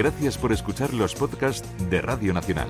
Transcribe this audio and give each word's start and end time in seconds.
Gracias 0.00 0.38
por 0.38 0.50
escuchar 0.50 0.94
los 0.94 1.14
podcasts 1.14 1.68
de 1.90 2.00
Radio 2.00 2.32
Nacional. 2.32 2.68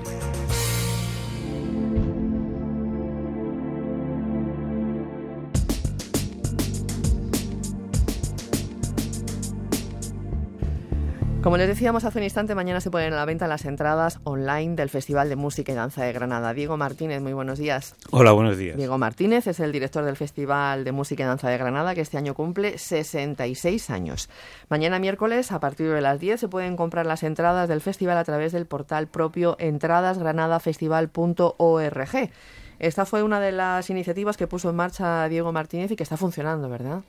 Como 11.41 11.57
les 11.57 11.67
decíamos 11.67 12.05
hace 12.05 12.19
un 12.19 12.23
instante, 12.23 12.53
mañana 12.53 12.81
se 12.81 12.91
ponen 12.91 13.13
a 13.13 13.15
la 13.15 13.25
venta 13.25 13.47
las 13.47 13.65
entradas 13.65 14.19
online 14.25 14.75
del 14.75 14.89
Festival 14.89 15.27
de 15.27 15.35
Música 15.35 15.71
y 15.71 15.75
Danza 15.75 16.03
de 16.03 16.13
Granada. 16.13 16.53
Diego 16.53 16.77
Martínez, 16.77 17.19
muy 17.19 17.33
buenos 17.33 17.57
días. 17.57 17.95
Hola, 18.11 18.31
buenos 18.31 18.59
días. 18.59 18.77
Diego 18.77 18.99
Martínez 18.99 19.47
es 19.47 19.59
el 19.59 19.71
director 19.71 20.05
del 20.05 20.17
Festival 20.17 20.83
de 20.83 20.91
Música 20.91 21.23
y 21.23 21.25
Danza 21.25 21.49
de 21.49 21.57
Granada, 21.57 21.95
que 21.95 22.01
este 22.01 22.19
año 22.19 22.35
cumple 22.35 22.77
66 22.77 23.89
años. 23.89 24.29
Mañana 24.69 24.99
miércoles, 24.99 25.51
a 25.51 25.59
partir 25.59 25.89
de 25.89 26.01
las 26.01 26.19
10, 26.19 26.41
se 26.41 26.47
pueden 26.47 26.77
comprar 26.77 27.07
las 27.07 27.23
entradas 27.23 27.67
del 27.67 27.81
festival 27.81 28.19
a 28.19 28.23
través 28.23 28.51
del 28.51 28.67
portal 28.67 29.07
propio 29.07 29.55
entradasgranadafestival.org. 29.57 32.29
Esta 32.77 33.05
fue 33.07 33.23
una 33.23 33.39
de 33.39 33.51
las 33.51 33.89
iniciativas 33.89 34.37
que 34.37 34.45
puso 34.45 34.69
en 34.69 34.75
marcha 34.75 35.27
Diego 35.27 35.51
Martínez 35.51 35.89
y 35.89 35.95
que 35.95 36.03
está 36.03 36.17
funcionando, 36.17 36.69
¿verdad? 36.69 37.01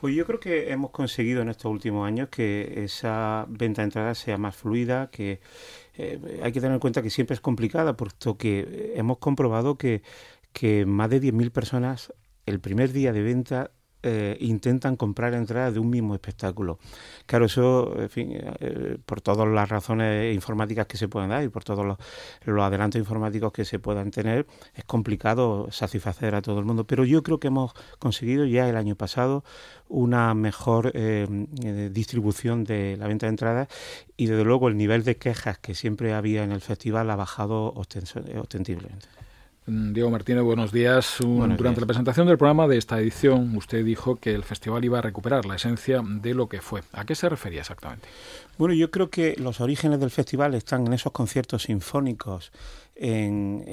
Pues 0.00 0.14
yo 0.14 0.24
creo 0.24 0.40
que 0.40 0.72
hemos 0.72 0.92
conseguido 0.92 1.42
en 1.42 1.50
estos 1.50 1.70
últimos 1.70 2.06
años 2.06 2.30
que 2.30 2.84
esa 2.84 3.44
venta 3.50 3.82
de 3.82 3.84
entradas 3.84 4.16
sea 4.18 4.38
más 4.38 4.56
fluida, 4.56 5.10
que 5.10 5.40
eh, 5.94 6.40
hay 6.42 6.52
que 6.52 6.60
tener 6.60 6.72
en 6.72 6.80
cuenta 6.80 7.02
que 7.02 7.10
siempre 7.10 7.34
es 7.34 7.40
complicada, 7.42 7.96
puesto 7.98 8.38
que 8.38 8.94
hemos 8.96 9.18
comprobado 9.18 9.76
que, 9.76 10.02
que 10.54 10.86
más 10.86 11.10
de 11.10 11.20
10.000 11.20 11.50
personas 11.50 12.14
el 12.46 12.60
primer 12.60 12.92
día 12.92 13.12
de 13.12 13.22
venta 13.22 13.72
eh, 14.02 14.36
intentan 14.40 14.96
comprar 14.96 15.34
entradas 15.34 15.74
de 15.74 15.80
un 15.80 15.90
mismo 15.90 16.14
espectáculo. 16.14 16.78
Claro, 17.26 17.44
eso, 17.44 17.94
en 18.00 18.08
fin, 18.08 18.32
eh, 18.32 18.96
por 19.04 19.20
todas 19.20 19.46
las 19.46 19.68
razones 19.68 20.34
informáticas 20.34 20.86
que 20.86 20.96
se 20.96 21.06
pueden 21.08 21.28
dar 21.30 21.44
y 21.44 21.48
por 21.48 21.64
todos 21.64 21.84
los, 21.84 21.98
adelantos 22.62 22.98
informáticos 22.98 23.52
que 23.52 23.64
se 23.64 23.78
puedan 23.78 24.10
tener, 24.10 24.46
es 24.74 24.84
complicado 24.84 25.68
satisfacer 25.70 26.34
a 26.34 26.42
todo 26.42 26.58
el 26.58 26.64
mundo. 26.64 26.84
Pero 26.84 27.04
yo 27.04 27.22
creo 27.22 27.40
que 27.40 27.48
hemos 27.48 27.74
conseguido 27.98 28.46
ya 28.46 28.68
el 28.68 28.76
año 28.76 28.96
pasado 28.96 29.44
una 29.88 30.32
mejor 30.34 30.92
eh, 30.94 31.26
distribución 31.92 32.64
de 32.64 32.96
la 32.96 33.06
venta 33.06 33.26
de 33.26 33.30
entradas 33.30 33.68
y 34.16 34.26
desde 34.26 34.44
luego 34.44 34.68
el 34.68 34.76
nivel 34.76 35.04
de 35.04 35.16
quejas 35.16 35.58
que 35.58 35.74
siempre 35.74 36.14
había 36.14 36.42
en 36.42 36.52
el 36.52 36.60
festival 36.60 37.10
ha 37.10 37.16
bajado 37.16 37.74
ostensiblemente. 37.74 39.19
Mm, 39.70 39.92
Diego 39.92 40.10
Martínez, 40.10 40.42
buenos 40.42 40.72
días. 40.72 41.18
durante 41.20 41.80
la 41.80 41.86
presentación 41.86 42.26
del 42.26 42.36
programa 42.36 42.66
de 42.66 42.76
esta 42.76 42.98
edición, 42.98 43.56
usted 43.56 43.84
dijo 43.84 44.16
que 44.16 44.34
el 44.34 44.42
festival 44.42 44.84
iba 44.84 44.98
a 44.98 45.02
recuperar 45.02 45.46
la 45.46 45.54
esencia 45.54 46.02
de 46.04 46.34
lo 46.34 46.48
que 46.48 46.60
fue. 46.60 46.82
¿A 46.92 47.04
qué 47.04 47.14
se 47.14 47.28
refería 47.28 47.60
exactamente? 47.60 48.08
Bueno, 48.58 48.74
yo 48.74 48.90
creo 48.90 49.10
que 49.10 49.36
los 49.38 49.60
orígenes 49.60 50.00
del 50.00 50.10
festival 50.10 50.56
están 50.56 50.88
en 50.88 50.92
esos 50.94 51.12
conciertos 51.12 51.62
sinfónicos 51.62 52.50
en, 52.96 53.64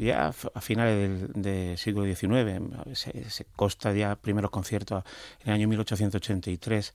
ya 0.00 0.28
a 0.28 0.60
finales 0.60 1.32
del, 1.34 1.78
siglo 1.78 2.04
XIX, 2.04 2.60
se, 2.94 3.46
consta 3.56 3.92
ya 3.92 4.16
primeros 4.16 4.50
conciertos 4.50 5.04
en 5.40 5.48
el 5.48 5.54
año 5.54 5.68
1883, 5.68 6.94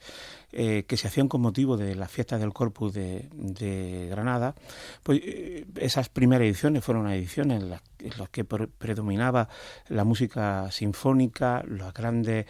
eh, 0.51 0.85
que 0.87 0.97
se 0.97 1.07
hacían 1.07 1.27
con 1.27 1.41
motivo 1.41 1.77
de 1.77 1.95
las 1.95 2.11
fiestas 2.11 2.39
del 2.39 2.53
Corpus 2.53 2.93
de, 2.93 4.07
Granada, 4.09 4.55
pues 5.03 5.21
eh, 5.23 5.65
esas 5.75 6.09
primeras 6.09 6.45
ediciones 6.45 6.83
fueron 6.83 7.09
ediciones 7.09 7.61
en 7.61 7.69
las, 7.69 7.81
que 8.31 8.43
predominaba 8.43 9.49
la 9.89 10.03
música 10.03 10.69
sinfónica, 10.71 11.63
los 11.67 11.93
grandes 11.93 12.45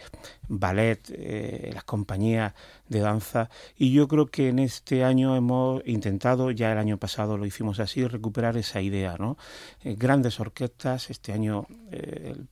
ballet, 0.48 1.00
eh, 1.10 1.70
las 1.74 1.84
compañías 1.84 2.54
de 2.88 3.00
danza, 3.00 3.50
y 3.76 3.92
yo 3.92 4.08
creo 4.08 4.26
que 4.26 4.48
en 4.48 4.58
este 4.58 5.04
año 5.04 5.36
hemos 5.36 5.82
intentado, 5.86 6.50
ya 6.50 6.72
el 6.72 6.78
año 6.78 6.98
pasado 6.98 7.36
lo 7.36 7.46
hicimos 7.46 7.80
así, 7.80 8.06
recuperar 8.06 8.56
esa 8.56 8.80
idea, 8.80 9.16
¿no? 9.18 9.36
Eh, 9.82 9.96
grandes 9.98 10.40
orquestas, 10.40 11.10
este 11.10 11.32
año, 11.32 11.66
eh, 11.90 12.34
el, 12.34 12.48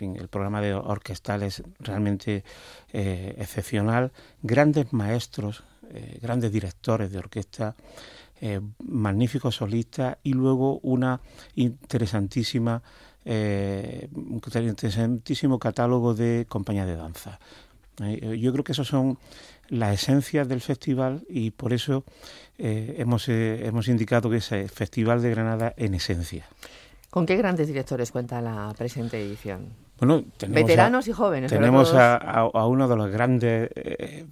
en 0.00 0.16
el 0.16 0.28
programa 0.28 0.60
de 0.60 0.74
orquestal 0.74 1.42
es 1.42 1.62
realmente 1.78 2.44
excepcional, 2.92 4.12
grandes 4.42 4.92
maestros, 4.92 5.64
grandes 6.20 6.50
directores 6.50 7.12
de 7.12 7.18
orquesta, 7.18 7.76
magníficos 8.84 9.56
solistas 9.56 10.18
y 10.22 10.32
luego 10.32 10.78
una 10.82 11.20
interesantísima 11.54 12.82
un 13.24 14.40
interesantísimo 14.54 15.58
catálogo 15.58 16.14
de 16.14 16.46
compañías 16.48 16.86
de 16.86 16.96
danza. 16.96 17.40
yo 17.98 18.52
creo 18.52 18.62
que 18.62 18.72
esos 18.72 18.86
son 18.86 19.18
la 19.68 19.92
esencia 19.92 20.44
del 20.44 20.60
festival 20.60 21.24
y 21.28 21.50
por 21.50 21.72
eso 21.72 22.04
eh, 22.58 22.96
hemos, 22.98 23.28
eh, 23.28 23.66
hemos 23.66 23.88
indicado 23.88 24.30
que 24.30 24.36
es 24.36 24.52
el 24.52 24.68
Festival 24.68 25.22
de 25.22 25.30
Granada 25.30 25.74
en 25.76 25.94
esencia. 25.94 26.46
¿Con 27.10 27.26
qué 27.26 27.36
grandes 27.36 27.68
directores 27.68 28.10
cuenta 28.12 28.40
la 28.40 28.72
presente 28.76 29.20
edición? 29.20 29.70
Bueno, 29.98 30.24
Veteranos 30.48 31.08
y 31.08 31.12
jóvenes. 31.12 31.50
Tenemos 31.50 31.94
a, 31.94 32.66
uno 32.66 32.86
de 32.86 32.96
los 32.96 33.10
grandes 33.10 33.70
eh, 33.74 34.26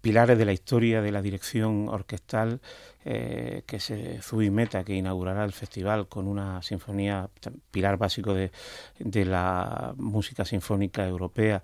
pilares 0.00 0.38
de 0.38 0.44
la 0.46 0.52
historia 0.52 1.02
de 1.02 1.12
la 1.12 1.20
dirección 1.20 1.90
orquestal, 1.90 2.60
que 3.04 3.76
es 3.76 3.92
Zubin 4.20 4.54
Meta, 4.54 4.84
que 4.84 4.94
inaugurará 4.94 5.44
el 5.44 5.52
festival 5.52 6.08
con 6.08 6.28
una 6.28 6.62
sinfonía, 6.62 7.28
pilar 7.70 7.96
básico 7.96 8.34
de, 8.34 8.52
de 8.98 9.24
la 9.24 9.94
música 9.96 10.44
sinfónica 10.44 11.06
europea, 11.06 11.62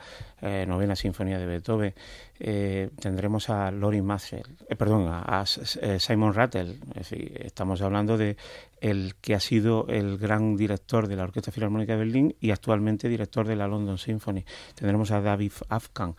novena 0.66 0.96
sinfonía 0.96 1.38
de 1.38 1.46
Beethoven. 1.46 1.94
Eh, 2.40 2.90
tendremos 3.00 3.50
a 3.50 3.70
Lori 3.72 4.00
Massel, 4.00 4.44
eh, 4.68 4.76
perdón, 4.76 5.08
a, 5.10 5.44
eh, 5.82 5.98
Simon 5.98 6.34
Rattle. 6.34 6.76
estamos 7.00 7.82
hablando 7.82 8.16
de 8.16 8.36
el 8.80 9.16
que 9.16 9.34
ha 9.34 9.40
sido 9.40 9.86
el 9.88 10.18
gran 10.18 10.56
director 10.56 11.08
de 11.08 11.16
la 11.16 11.24
Orquesta 11.24 11.50
Filarmónica 11.50 11.94
de 11.94 11.98
Berlín 11.98 12.36
y 12.40 12.52
actualmente 12.52 13.08
director 13.08 13.48
de 13.48 13.56
la 13.56 13.66
London 13.66 13.98
Symphony. 13.98 14.44
Tendremos 14.76 15.10
a 15.10 15.20
David 15.20 15.50
Afkan, 15.68 16.14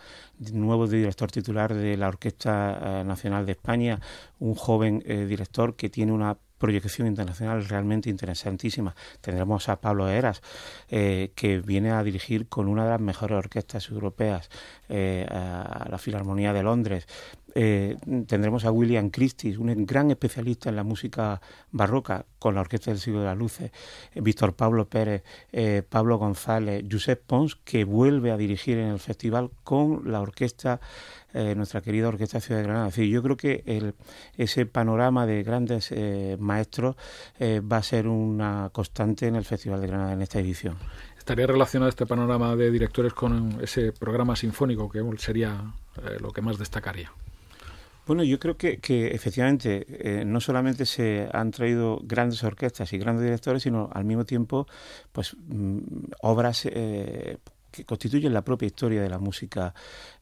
nuevo 0.52 0.88
director 0.88 1.32
titular 1.32 1.74
de 1.74 1.96
la 1.96 2.10
Orquesta 2.10 3.06
Nacional 3.06 3.46
de 3.46 3.54
España, 3.54 4.02
un 4.40 4.56
joven 4.56 5.00
director 5.00 5.76
que 5.76 5.90
tiene 5.90 6.12
una 6.12 6.38
proyección 6.60 7.08
internacional 7.08 7.66
realmente 7.66 8.12
interesantísima. 8.12 8.96
Tendremos 9.22 9.70
a 9.70 9.82
Pablo 9.82 10.08
Eras, 10.10 10.44
eh, 10.90 11.32
que 11.34 11.60
viene 11.62 11.92
a 11.92 12.04
dirigir 12.04 12.48
con 12.48 12.68
una 12.68 12.84
de 12.84 12.92
las 12.92 13.02
mejores 13.02 13.38
orquestas 13.38 13.90
europeas 13.90 14.50
eh, 14.90 15.26
a 15.28 15.88
la 15.90 15.98
Filarmonía 15.98 16.54
de 16.54 16.62
Londres. 16.62 17.08
Eh, 17.56 17.98
tendremos 18.28 18.66
a 18.66 18.72
William 18.72 19.10
Christie, 19.10 19.58
un 19.58 19.86
gran 19.86 20.12
especialista 20.12 20.70
en 20.70 20.76
la 20.76 20.84
música 20.84 21.42
barroca 21.72 22.26
con 22.38 22.56
la 22.56 22.62
Orquesta 22.62 22.92
del 22.92 23.00
Siglo 23.00 23.20
de 23.20 23.26
las 23.26 23.38
Luces, 23.38 23.72
Víctor 24.16 24.54
Pablo 24.54 24.88
Pérez, 24.88 25.24
Pablo 25.90 26.18
González, 26.18 26.86
Josep 26.90 27.22
Pons, 27.26 27.56
que 27.56 27.84
vuelve 27.84 28.32
a 28.32 28.38
dirigir 28.38 28.78
en 28.78 28.90
el 28.90 29.00
festival 29.00 29.50
con 29.64 30.12
la 30.12 30.22
orquesta 30.22 30.80
eh, 31.32 31.54
nuestra 31.56 31.82
querida 31.82 32.08
Orquesta 32.08 32.42
Ciudad 32.42 32.62
de 32.62 32.68
Granada. 32.68 32.88
Es 32.88 32.96
decir, 32.96 33.12
yo 33.12 33.22
creo 33.22 33.38
que 33.38 33.64
el, 33.68 33.94
ese 34.36 34.66
panorama 34.66 35.28
de 35.28 35.44
grandes 35.44 35.92
eh, 35.92 36.38
maestros 36.40 36.96
eh, 37.38 37.62
va 37.62 37.78
a 37.78 37.84
ser 37.84 38.08
una 38.08 38.70
constante 38.72 39.28
en 39.28 39.36
el 39.36 39.46
Festival 39.46 39.80
de 39.80 39.88
Granada 39.88 40.14
en 40.14 40.24
esta 40.24 40.40
edición. 40.40 40.78
¿Estaría 41.20 41.46
relacionado 41.46 41.90
este 41.90 42.08
panorama 42.08 42.56
de 42.56 42.72
directores 42.72 43.14
con 43.14 43.60
ese 43.62 43.92
programa 43.92 44.36
sinfónico 44.36 44.90
que 44.90 45.04
sería 45.20 45.72
lo 46.20 46.32
que 46.32 46.42
más 46.42 46.58
destacaría? 46.58 47.12
Bueno, 48.10 48.24
yo 48.24 48.40
creo 48.40 48.58
que, 48.58 48.80
que 48.80 49.10
efectivamente 49.10 50.24
no 50.26 50.42
solamente 50.42 50.88
se 50.88 51.30
han 51.32 51.52
traído 51.52 52.00
grandes 52.02 52.44
orquestas 52.44 52.92
y 52.94 52.98
grandes 52.98 53.24
directores, 53.24 53.62
sino 53.62 53.88
al 53.94 54.04
mismo 54.04 54.26
tiempo, 54.26 54.66
pues 55.12 55.38
mm, 55.38 55.78
obras 56.22 56.66
que 57.72 57.86
constituyen 57.86 58.34
la 58.34 58.44
propia 58.44 58.68
historia 58.68 59.02
de 59.02 59.10
la 59.10 59.20
música 59.20 59.74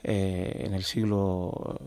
eh, 0.03 0.63
en 0.65 0.73
el 0.73 0.83
siglo 0.83 1.79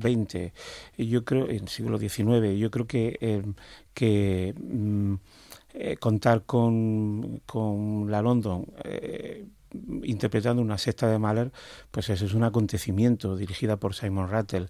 XX, 0.00 0.34
eh, 0.34 0.52
y 0.96 1.08
yo 1.08 1.24
creo, 1.24 1.48
en 1.48 1.62
el 1.62 1.68
siglo 1.68 1.98
XIX, 1.98 2.58
yo 2.58 2.70
creo 2.70 2.86
que, 2.86 3.16
eh, 3.20 3.42
que 3.94 4.54
mm, 4.58 5.14
contar 6.00 6.44
con, 6.44 7.42
con, 7.46 8.10
la 8.10 8.22
London 8.22 8.66
interpretando 10.02 10.62
una 10.62 10.78
sexta 10.78 11.08
de 11.08 11.18
Mahler, 11.18 11.52
pues 11.90 12.08
eso 12.10 12.24
es 12.24 12.34
un 12.34 12.44
acontecimiento 12.44 13.36
dirigida 13.36 13.76
por 13.76 13.94
Simon 13.94 14.28
Rattle. 14.28 14.68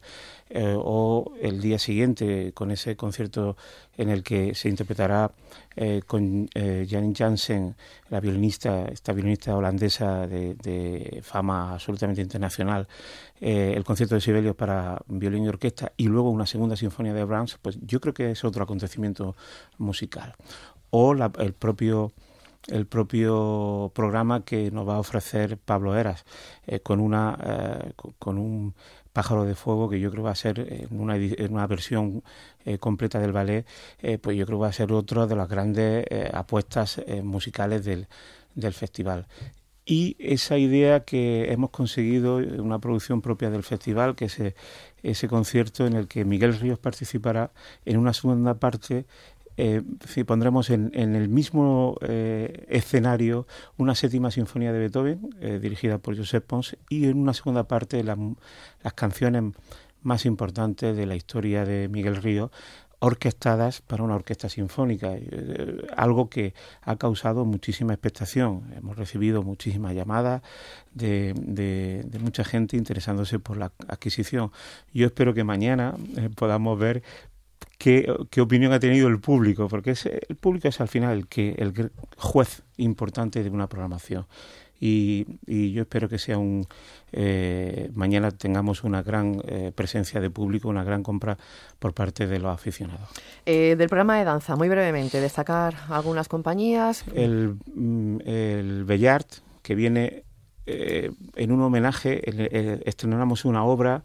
Eh, 0.48 0.76
o 0.78 1.32
el 1.40 1.60
día 1.60 1.76
siguiente 1.76 2.52
con 2.52 2.70
ese 2.70 2.94
concierto 2.94 3.56
en 3.96 4.10
el 4.10 4.22
que 4.22 4.54
se 4.54 4.68
interpretará 4.68 5.32
eh, 5.74 6.02
con 6.06 6.48
eh, 6.54 6.86
Janine 6.88 7.14
Jansen, 7.16 7.74
la 8.10 8.20
violinista, 8.20 8.84
esta 8.84 9.12
violinista 9.12 9.56
holandesa 9.56 10.28
de, 10.28 11.20
fama 11.24 11.72
absolutamente 11.72 12.22
internacional, 12.22 12.86
el 13.40 13.82
concierto 13.82 14.14
de 14.14 14.20
Sibelius 14.20 14.54
para 14.54 15.00
violín 15.08 15.44
y 15.44 15.48
orquesta 15.48 15.92
y 15.96 16.06
luego 16.06 16.30
una 16.30 16.46
segunda 16.46 16.76
sinfonía 16.76 17.12
de 17.12 17.24
Brahms, 17.24 17.58
pues 17.60 17.78
yo 17.82 18.00
creo 18.00 18.14
que 18.14 18.30
es 18.30 18.44
otro 18.44 18.62
acontecimiento 18.62 19.34
musical. 19.78 20.36
O 20.90 21.12
el 21.12 21.52
propio 21.54 22.12
el 22.68 22.86
propio 22.86 23.92
programa 23.94 24.44
que 24.44 24.70
nos 24.70 24.88
va 24.88 24.96
a 24.96 25.00
ofrecer 25.00 25.58
Pablo 25.58 25.96
Eras, 25.96 26.24
eh, 26.66 26.80
con, 26.80 27.00
una, 27.00 27.38
eh, 27.42 27.92
con 28.18 28.38
un 28.38 28.74
pájaro 29.12 29.44
de 29.44 29.54
fuego 29.54 29.88
que 29.88 30.00
yo 30.00 30.10
creo 30.10 30.24
va 30.24 30.32
a 30.32 30.34
ser 30.34 30.60
en 30.90 31.00
una, 31.00 31.16
en 31.16 31.52
una 31.52 31.66
versión 31.66 32.22
eh, 32.64 32.78
completa 32.78 33.18
del 33.18 33.32
ballet, 33.32 33.66
pues 34.20 34.36
yo 34.36 34.44
creo 34.46 34.58
va 34.58 34.68
a 34.68 34.72
ser 34.72 34.92
otra 34.92 35.26
de 35.26 35.36
las 35.36 35.48
grandes 35.48 36.04
apuestas 36.34 37.00
musicales 37.22 37.84
del, 37.84 38.08
del 38.54 38.74
festival. 38.74 39.26
Y 39.86 40.16
esa 40.18 40.58
idea 40.58 41.04
que 41.04 41.52
hemos 41.52 41.70
conseguido, 41.70 42.36
una 42.36 42.80
producción 42.80 43.22
propia 43.22 43.50
del 43.50 43.62
festival, 43.62 44.16
que 44.16 44.26
es 44.26 44.36
ese 45.02 45.28
concierto 45.28 45.86
en 45.86 45.94
el 45.94 46.08
que 46.08 46.24
Miguel 46.24 46.58
Ríos 46.58 46.78
participará 46.80 47.52
en 47.84 47.96
una 47.96 48.12
segunda 48.12 48.54
parte 48.54 49.06
eh, 49.56 49.82
pondremos 50.26 50.70
en, 50.70 50.92
el 50.94 51.28
mismo 51.28 51.96
eh, 52.02 52.66
escenario 52.68 53.46
una 53.76 53.94
séptima 53.94 54.30
sinfonía 54.30 54.72
de 54.72 54.78
Beethoven, 54.78 55.30
eh, 55.40 55.58
dirigida 55.60 55.98
por 55.98 56.16
Josep 56.16 56.44
Pons, 56.44 56.76
y 56.88 57.06
en 57.06 57.18
una 57.18 57.34
segunda 57.34 57.64
parte 57.68 58.02
las 58.04 58.18
canciones 58.94 59.54
más 60.02 60.26
importantes 60.26 60.96
de 60.96 61.06
la 61.06 61.16
historia 61.16 61.64
de 61.64 61.88
Miguel 61.88 62.16
Río, 62.16 62.50
orquestadas 62.98 63.82
para 63.82 64.02
una 64.02 64.14
orquesta 64.14 64.48
sinfónica, 64.48 65.14
eh, 65.14 65.86
algo 65.96 66.30
que 66.30 66.54
ha 66.82 66.96
causado 66.96 67.44
muchísima 67.44 67.92
expectación. 67.92 68.72
Hemos 68.74 68.96
recibido 68.96 69.42
muchísimas 69.42 69.94
llamadas 69.94 70.42
de, 70.94 71.34
de, 71.36 72.18
mucha 72.20 72.44
gente 72.44 72.76
interesándose 72.76 73.38
por 73.38 73.58
la 73.58 73.72
adquisición. 73.88 74.50
Yo 74.94 75.06
espero 75.06 75.34
que 75.34 75.44
mañana 75.44 75.94
podamos 76.36 76.78
ver 76.78 77.02
qué, 77.78 78.40
opinión 78.40 78.72
ha 78.72 78.80
tenido 78.80 79.08
el 79.08 79.20
público, 79.20 79.68
porque 79.68 79.92
es, 79.92 80.06
el 80.06 80.36
público 80.36 80.68
es 80.68 80.80
al 80.80 80.88
final 80.88 81.16
el, 81.16 81.26
que, 81.26 81.54
el 81.58 81.90
juez 82.16 82.62
importante 82.76 83.42
de 83.42 83.50
una 83.50 83.68
programación. 83.68 84.26
Y, 84.78 85.26
yo 85.72 85.82
espero 85.82 86.08
que 86.08 86.18
sea 86.18 86.36
un 86.36 86.66
eh, 87.12 87.90
mañana 87.94 88.30
tengamos 88.30 88.84
una 88.84 89.02
gran 89.02 89.40
eh, 89.46 89.72
presencia 89.74 90.20
de 90.20 90.28
público, 90.28 90.68
una 90.68 90.84
gran 90.84 91.02
compra 91.02 91.38
por 91.78 91.94
parte 91.94 92.26
de 92.26 92.38
los 92.38 92.52
aficionados. 92.52 93.08
Eh, 93.46 93.74
del 93.78 93.88
programa 93.88 94.18
de 94.18 94.24
danza, 94.24 94.54
muy 94.56 94.68
brevemente, 94.68 95.20
destacar 95.20 95.74
algunas 95.88 96.28
compañías. 96.28 97.04
El, 97.14 97.56
mm, 97.74 98.18
el 98.26 98.84
Bellart, 98.84 99.28
que 99.62 99.74
viene 99.74 100.24
en 100.68 101.52
un 101.52 101.62
homenaje, 101.62 102.20
estrenamos 102.88 103.44
una 103.44 103.62
obra 103.62 104.02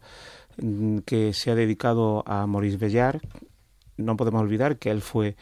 que 1.06 1.34
se 1.34 1.52
ha 1.52 1.56
dedicado 1.56 2.24
a 2.28 2.48
Maurice 2.48 2.78
Bellart, 2.78 3.24
no 3.98 4.18
podemos 4.18 4.42
olvidar 4.42 4.78
que 4.78 4.90
él 4.90 5.02
fue 5.02 5.36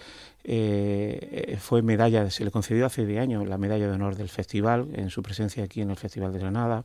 eh, 0.43 1.57
fue 1.59 1.81
medalla, 1.81 2.29
se 2.29 2.43
le 2.43 2.51
concedió 2.51 2.85
hace 2.85 3.05
10 3.05 3.21
años 3.21 3.47
la 3.47 3.57
medalla 3.57 3.87
de 3.87 3.93
honor 3.93 4.15
del 4.15 4.29
festival, 4.29 4.87
en 4.93 5.09
su 5.09 5.21
presencia 5.21 5.63
aquí 5.63 5.81
en 5.81 5.91
el 5.91 5.97
Festival 5.97 6.33
de 6.33 6.39
Granada. 6.39 6.83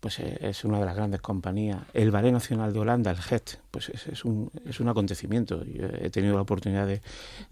Pues 0.00 0.20
eh, 0.20 0.38
es 0.40 0.64
una 0.64 0.78
de 0.78 0.86
las 0.86 0.94
grandes 0.94 1.20
compañías. 1.20 1.82
El 1.92 2.12
Ballet 2.12 2.32
Nacional 2.32 2.72
de 2.72 2.78
Holanda, 2.78 3.10
el 3.10 3.18
GET, 3.18 3.60
pues 3.70 3.88
es, 3.88 4.24
un, 4.24 4.48
es 4.64 4.78
un 4.78 4.88
acontecimiento. 4.88 5.64
Yo 5.64 5.86
he 5.86 6.08
tenido 6.08 6.36
la 6.36 6.42
oportunidad 6.42 6.86
de, 6.86 7.02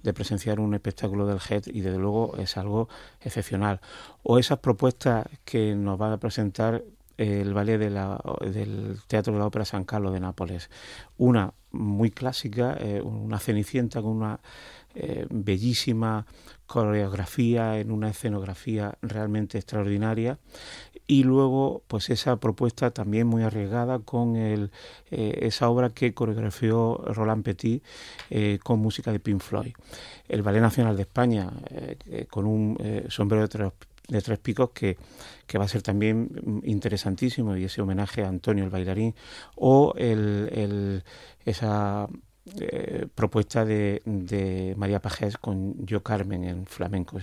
de, 0.02 0.12
presenciar 0.14 0.60
un 0.60 0.72
espectáculo 0.72 1.26
del 1.26 1.40
GET 1.40 1.66
y 1.66 1.80
desde 1.80 1.98
luego 1.98 2.36
es 2.38 2.56
algo 2.56 2.88
excepcional. 3.20 3.80
O 4.22 4.38
esas 4.38 4.60
propuestas 4.60 5.26
que 5.44 5.74
nos 5.74 5.98
van 5.98 6.12
a 6.12 6.18
presentar 6.18 6.84
el 7.16 7.54
ballet 7.54 7.78
del 7.78 8.98
Teatro 9.06 9.32
de 9.32 9.38
la 9.38 9.46
Ópera 9.46 9.64
San 9.64 9.84
Carlos 9.84 10.12
de 10.12 10.20
Nápoles. 10.20 10.70
Una 11.16 11.52
muy 11.72 12.10
clásica, 12.10 12.76
eh, 12.78 13.00
una 13.00 13.38
cenicienta 13.38 14.02
con 14.02 14.12
una 14.12 14.40
eh, 14.94 15.26
bellísima 15.30 16.26
coreografía, 16.66 17.78
en 17.78 17.90
una 17.90 18.10
escenografía 18.10 18.96
realmente 19.02 19.58
extraordinaria. 19.58 20.38
Y 21.08 21.22
luego, 21.22 21.84
pues 21.86 22.10
esa 22.10 22.36
propuesta 22.36 22.90
también 22.90 23.28
muy 23.28 23.44
arriesgada 23.44 24.00
con 24.00 24.34
el, 24.34 24.72
eh, 25.10 25.38
esa 25.42 25.68
obra 25.68 25.90
que 25.90 26.12
coreografió 26.14 26.96
Roland 26.96 27.44
Petit 27.44 27.84
con 28.64 28.80
música 28.80 29.12
de 29.12 29.20
Pink 29.20 29.40
Floyd. 29.40 29.72
El 30.28 30.42
Ballet 30.42 30.60
Nacional 30.60 30.96
de 30.96 31.02
España, 31.02 31.48
con 32.28 32.46
un 32.46 32.76
sombrero 33.08 33.42
de 33.42 33.48
tres 33.48 33.72
de 34.08 34.20
Tres 34.20 34.38
Picos 34.38 34.70
que, 34.70 34.96
que 35.46 35.58
va 35.58 35.64
a 35.64 35.68
ser 35.68 35.82
también 35.82 36.62
interesantísimo 36.64 37.56
y 37.56 37.64
ese 37.64 37.82
homenaje 37.82 38.22
a 38.22 38.28
Antonio 38.28 38.64
el 38.64 38.70
bailarín 38.70 39.14
o 39.56 39.94
el, 39.96 40.48
el 40.52 41.04
esa 41.44 42.08
eh, 42.60 43.08
propuesta 43.12 43.64
de, 43.64 44.02
de, 44.04 44.74
María 44.76 45.00
Pajés 45.00 45.36
con 45.36 45.84
Yo 45.84 46.04
Carmen 46.04 46.44
en 46.44 46.66
flamenco. 46.66 47.18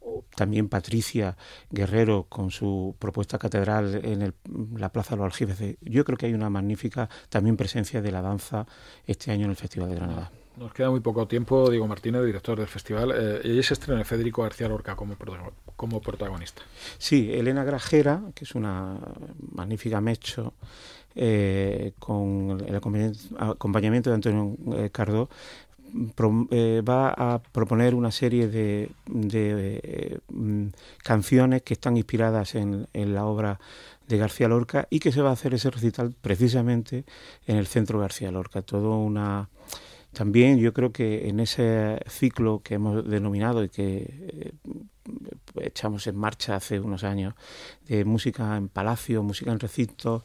O 0.00 0.24
también 0.36 0.68
Patricia 0.68 1.38
Guerrero 1.70 2.26
con 2.28 2.50
su 2.50 2.94
propuesta 2.98 3.38
catedral 3.38 4.04
en 4.04 4.20
el, 4.20 4.34
la 4.76 4.90
Plaza 4.90 5.14
de 5.14 5.22
los 5.22 5.26
Aljibes. 5.26 5.76
Yo 5.80 6.04
creo 6.04 6.18
que 6.18 6.26
hay 6.26 6.34
una 6.34 6.50
magnífica 6.50 7.08
también 7.30 7.56
presencia 7.56 8.02
de 8.02 8.12
la 8.12 8.20
danza 8.20 8.66
este 9.06 9.32
año 9.32 9.44
en 9.44 9.50
el 9.50 9.56
Festival 9.56 9.88
de 9.88 9.94
Granada. 9.96 10.30
Nos 10.58 10.72
queda 10.72 10.90
muy 10.90 11.00
poco 11.00 11.28
tiempo, 11.28 11.70
Diego 11.70 11.86
Martínez, 11.86 12.24
director 12.24 12.58
del 12.58 12.66
festival. 12.66 13.12
Eh, 13.14 13.58
y 13.58 13.62
se 13.62 13.74
estrena 13.74 14.04
Federico 14.04 14.42
García 14.42 14.68
Lorca 14.68 14.96
como, 14.96 15.16
como 15.76 16.00
protagonista. 16.00 16.62
Sí, 16.98 17.30
Elena 17.32 17.62
Grajera, 17.62 18.22
que 18.34 18.44
es 18.44 18.54
una 18.54 18.98
magnífica 19.52 20.00
mecho, 20.00 20.54
eh, 21.14 21.92
con 21.98 22.64
el 22.66 22.74
acompañamiento 22.74 24.10
de 24.10 24.14
Antonio 24.14 24.56
eh, 24.76 24.90
Cardó, 24.90 25.28
va 25.96 27.08
a 27.10 27.40
proponer 27.40 27.94
una 27.94 28.10
serie 28.10 28.48
de, 28.48 28.90
mm, 30.28 30.66
canciones 31.04 31.62
que 31.62 31.74
están 31.74 31.96
inspiradas 31.96 32.56
en, 32.56 32.86
la 32.92 33.26
obra 33.26 33.60
de 34.08 34.18
García 34.18 34.48
Lorca 34.48 34.88
y 34.90 34.98
que 34.98 35.12
se 35.12 35.22
va 35.22 35.30
a 35.30 35.34
hacer 35.34 35.54
ese 35.54 35.70
recital 35.70 36.14
precisamente 36.20 37.04
en 37.46 37.56
el 37.56 37.66
Centro 37.66 38.00
García 38.00 38.30
Lorca. 38.32 38.62
Todo 38.62 38.98
una 38.98 39.48
también 40.18 40.58
yo 40.58 40.72
creo 40.72 40.90
que 40.90 41.28
en 41.28 41.38
ese 41.38 42.00
ciclo 42.08 42.60
que 42.64 42.74
hemos 42.74 43.08
denominado 43.08 43.62
y 43.62 43.68
que 43.68 43.98
eh, 44.32 44.52
echamos 45.60 46.08
en 46.08 46.16
marcha 46.16 46.56
hace 46.56 46.80
unos 46.80 47.04
años 47.04 47.34
de 47.86 48.04
música 48.04 48.56
en 48.56 48.68
palacio, 48.68 49.22
música 49.22 49.52
en 49.52 49.60
recinto, 49.60 50.24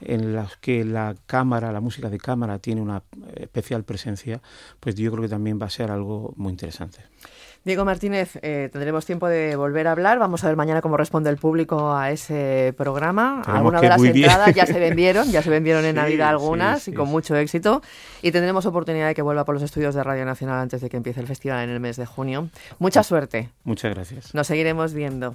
en 0.00 0.34
las 0.34 0.56
que 0.56 0.82
la 0.86 1.14
cámara, 1.26 1.72
la 1.72 1.82
música 1.82 2.08
de 2.08 2.16
cámara 2.16 2.58
tiene 2.58 2.80
una 2.80 3.02
especial 3.36 3.84
presencia, 3.84 4.40
pues 4.80 4.94
yo 4.94 5.10
creo 5.10 5.24
que 5.24 5.28
también 5.28 5.60
va 5.60 5.66
a 5.66 5.70
ser 5.70 5.90
algo 5.90 6.32
muy 6.38 6.50
interesante. 6.50 7.00
Diego 7.64 7.86
Martínez, 7.86 8.38
eh, 8.42 8.68
tendremos 8.70 9.06
tiempo 9.06 9.26
de 9.26 9.56
volver 9.56 9.86
a 9.86 9.92
hablar. 9.92 10.18
Vamos 10.18 10.44
a 10.44 10.48
ver 10.48 10.56
mañana 10.56 10.82
cómo 10.82 10.98
responde 10.98 11.30
el 11.30 11.38
público 11.38 11.94
a 11.94 12.10
ese 12.10 12.74
programa. 12.76 13.40
algunas 13.46 13.80
de 13.80 13.88
las 13.88 14.02
entradas 14.02 14.54
ya 14.54 14.66
se 14.66 14.78
vendieron, 14.78 15.30
ya 15.30 15.42
se 15.42 15.48
vendieron 15.48 15.82
en 15.86 15.94
Navidad 15.96 16.28
algunas 16.28 16.88
y 16.88 16.92
con 16.92 17.08
mucho 17.08 17.34
éxito. 17.36 17.80
Y 18.20 18.32
tendremos 18.32 18.66
oportunidad 18.66 19.08
de 19.08 19.14
que 19.14 19.22
vuelva 19.22 19.46
por 19.46 19.54
los 19.54 19.62
estudios 19.62 19.94
de 19.94 20.04
Radio 20.04 20.26
Nacional 20.26 20.58
antes 20.58 20.82
de 20.82 20.90
que 20.90 20.98
empiece 20.98 21.20
el 21.20 21.26
festival 21.26 21.64
en 21.64 21.70
el 21.70 21.80
mes 21.80 21.96
de 21.96 22.04
junio. 22.04 22.50
Mucha 22.78 23.02
suerte. 23.02 23.48
Muchas 23.64 23.94
gracias. 23.94 24.34
Nos 24.34 24.46
seguiremos 24.46 24.92
viendo. 24.92 25.34